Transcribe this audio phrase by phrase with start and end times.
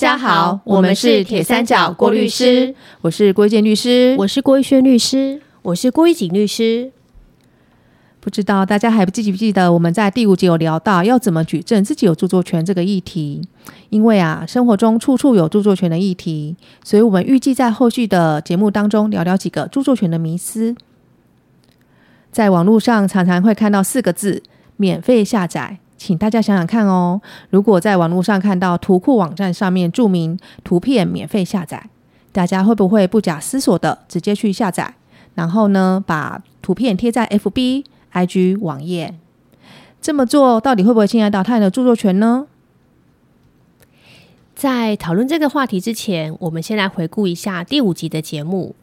[0.00, 6.90] 嗨，大家好，我们是铁三角郭律师，我是郭建律师，我是郭玉轩律师，我是郭一景律师。
[8.18, 13.42] 不知道大家还记不记得我们在第五集有聊到要怎么举证自己有著作权这个议题？
[13.90, 20.74] 因为啊，生活中处处有著作权的议题，所以我们预计在后续的节目当中聊聊几个著作权的迷思。
[22.32, 24.42] 在网络上常常会看到四个字
[24.78, 31.90] “免费下载”，请大家想想看哦，如果在网络上看到图库网站上面注明“图片免费下载”，
[32.32, 34.94] 大家会不会不假思索的直接去下载，
[35.34, 39.14] 然后呢，把图片贴在 FB？IG 网页
[40.00, 42.46] 这么做，到底会不会侵害到他人的著作权呢？
[44.54, 48.74] 在讨论这个话题之前，我们先来回顾一下第五集的节目。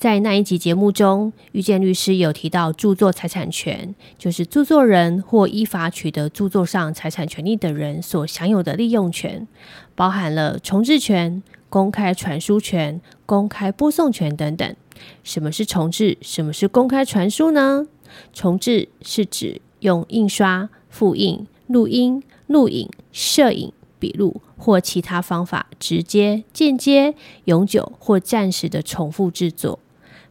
[0.00, 9.46] 在那一集节目中，遇见律师有提到著作财产权，就是著作人或依法取得著作上财产权利的人所享有的利用权，
[9.94, 14.74] 包含了重置权、公开传输权、公开播送权等等。
[15.22, 16.16] 什么是重置？
[16.22, 17.86] 什么是公开传输呢？
[18.32, 29.78] 重置是指用印刷、复印、录音、录影、摄影、笔录或其他方法，直接、间接、永久或暂时的重复制作。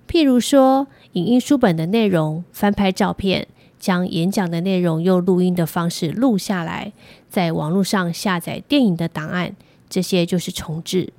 [0.09, 3.47] 譬如说，影音书本的内容翻拍照片，
[3.79, 6.91] 将演讲的内容用录音的方式录下来，
[7.29, 9.55] 在网络上下载电影的档案，
[9.87, 11.13] 这些就是重置。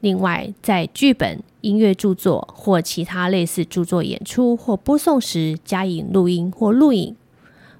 [0.00, 1.42] 另外，在剧本。
[1.62, 7.14] 音乐著作或其他类似著作演出或播送时加以录音或录影，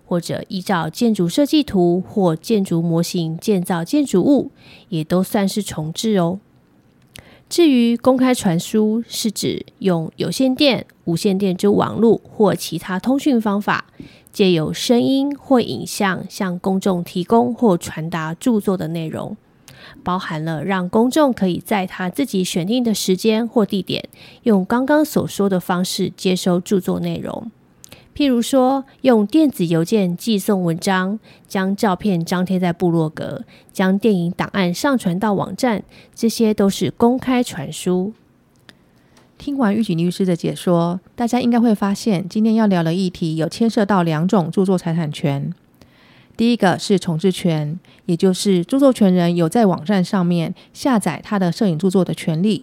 [0.04, 4.50] 或者依照建筑设计图或建筑模型建造建筑物，
[4.90, 6.40] 也都算是重置哦。
[7.50, 13.86] 至于公开传输，是指用有线电、无线电之网络或其他通讯方法，
[14.32, 19.36] 借由声音或影像向公众提供或传达著作的内容。
[20.04, 24.08] 包含了让公众可以在他自己选定的时间或地点，
[24.44, 27.50] 用刚刚所说的方式接收著作内容。
[28.14, 31.18] 譬如说，用电子邮件寄送文章，
[31.48, 35.82] 将照片张贴在部落格，将电影档案上传到网站，
[36.14, 38.12] 这些都是公开传输。
[39.38, 45.54] 听完玉锦律师的解说，大家应该会发现，今天要聊的议题有牵涉到两种著作财产权。
[46.36, 52.62] 第一个是重置权，也就是著作权人有在网站上面下载他的摄影著作的权利；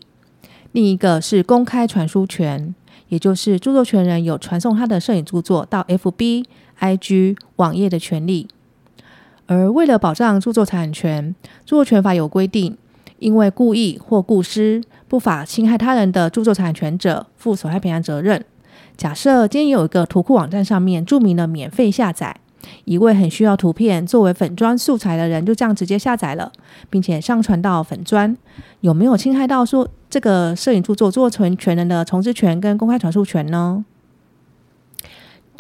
[0.72, 2.76] 另一个是公开传输权，
[3.10, 6.46] 也就是著作权人有传送他的摄影著作到 FB、
[6.80, 8.48] IG 网页的权利。
[9.46, 11.34] 而为了保障著作产权，
[11.66, 12.78] 著作权法有规定，
[13.20, 18.44] 因为故意或故失不法侵害他人的著作产权者，负损害赔偿责任。
[18.98, 22.36] 假设今天有一个图库网站上面注明了免费下载。
[22.84, 26.52] 一位很需要图片作为粉砖素材的人，就这样直接下载了，
[26.90, 28.36] 并且上传到粉砖，
[28.82, 29.88] 有没有侵害到说
[30.18, 33.86] 这个摄影著作著作权人的重置权跟公开传输权呢？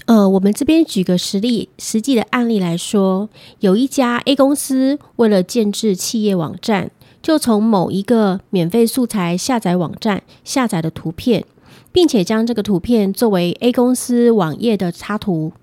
[0.08, 3.30] 呃，我们这边举个实例，实际的案例来说，
[3.60, 6.90] 有一家 A 公司为了建制企业网站，
[7.22, 11.46] 就从某一个免费素材下载网站下载的图片，
[11.92, 15.54] 并且将这个图片作为 A 公司网页的插图。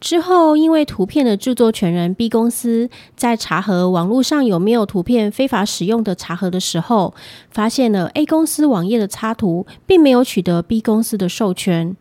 [0.00, 7.14] 之后，因为图片的著作权人 B 公司在查核网络上有没有图片非法使用的查核的时候，
[7.50, 11.96] 发现了 A 公司网页的插图并没有取得 B 公司的授权，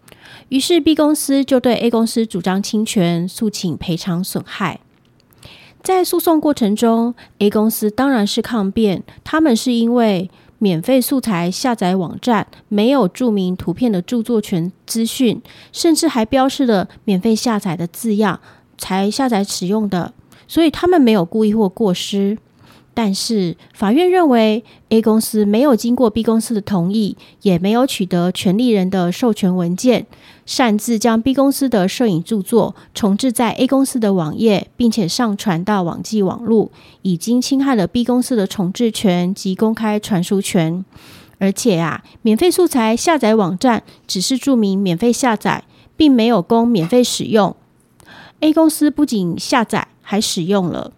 [0.49, 4.79] 于是 B 公司就对 A 公司主张侵权，诉请赔偿损害。
[5.83, 10.29] 在诉讼过程中，A 公司当然是抗辩，他们是因为。
[10.63, 15.41] 免费素材下载网站没有注明图片的著作权资讯，
[15.71, 18.39] 甚至还标示了免费下载的字样，
[18.77, 20.13] 才下载使用的，
[20.47, 22.37] 所以他们没有故意或过失。
[22.93, 30.05] 但是法院认为，A 公司没有经过 B 公司的同意，也没有取得权利人的授权文件，
[30.45, 36.69] 擅自将 B 公司的摄影著作重置在 A 公司的网页，并且上传到网际网络，
[37.03, 40.83] 已经侵害了 B 公司的重置权及公开传输权。
[41.39, 45.63] 而且啊，免费素材下载网站只是注明免费下载，
[45.95, 47.55] 并没有供免费使用。
[48.41, 50.91] A 公司不仅下载，还使用了。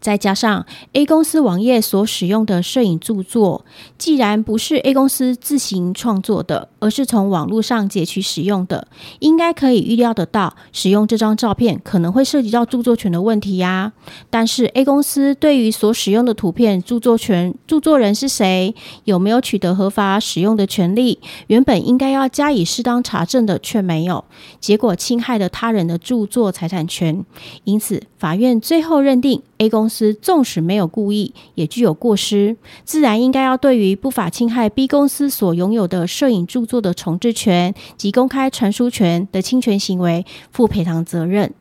[0.00, 0.64] 再加上
[0.94, 3.64] A 公司网页所使用的摄影著作，
[3.98, 8.88] 既然不是 A 公司自行创作的，而是从网络上截取使用的，
[9.18, 13.92] 应该可以预料得到，使用这张照片可能会涉及到著作权的问题呀。
[14.30, 18.74] 但是 A 公司对于所使用的图片著作权著作人是谁，
[19.04, 21.18] 有没有取得合法使用的权利，
[21.48, 24.24] 原本应该要加以适当查证的，却没有，
[24.58, 27.24] 结果侵害了他人的著作财产权。
[27.64, 29.42] 因此，法院最后认定。
[29.60, 41.52] A 公司纵使没有故意，也具有过失，自然应该要对于不法侵害 B 公司所拥有的摄影著作的重置权及公开传输权的侵权行为负赔偿责任。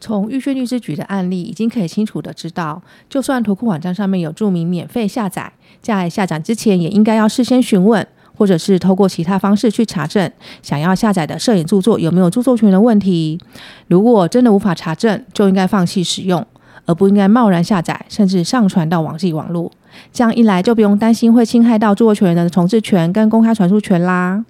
[0.00, 5.50] 从玉轩律师举的案例，已经可以清楚的知道，就算图库网站上面有注明免费下载，
[5.80, 8.06] 在下载之前也应该要事先询问，
[8.36, 10.30] 或者是透过其他方式去查证
[10.60, 13.40] 想要下载的摄影著作有没有著作权的问题。
[13.86, 16.44] 如果真的无法查证，就应该放弃使用，
[16.86, 19.70] 而不应该贸然下载，甚至上传到网际网络。
[20.12, 24.44] 这样一来，就不用担心会侵害到著作权人的重置权跟公开传输权啦。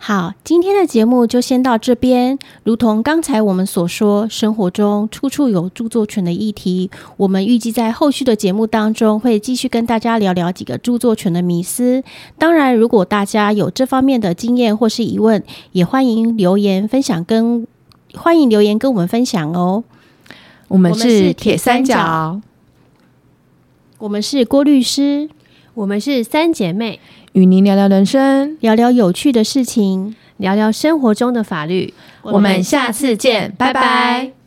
[0.00, 2.38] 好，今天的节目就先到这边。
[2.62, 12.04] 如同刚才我们所说，生活中处处有著作权的议题，我们预计在后续的节目当中会继续跟大家聊聊几个著作权的迷思。
[12.38, 15.42] 当然，如果大家有这方面的经验或是疑问，
[15.72, 17.66] 也欢迎留言分享，跟
[18.14, 19.82] 欢迎留言跟我们分享哦。
[20.68, 22.40] 我们是是铁铁三角三角，
[23.98, 25.28] 我们是郭律师，
[25.74, 27.00] 我们是三姐妹，
[27.32, 28.56] 与您聊聊人生。
[28.60, 30.14] 聊聊有趣的事情。
[30.38, 31.92] 聊聊生活中的法律。
[32.22, 34.37] 我们下次见，拜拜。